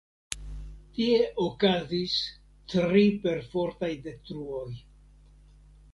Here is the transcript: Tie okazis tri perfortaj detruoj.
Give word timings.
Tie 0.99 1.19
okazis 1.43 2.15
tri 2.73 3.05
perfortaj 3.27 3.91
detruoj. 4.09 4.69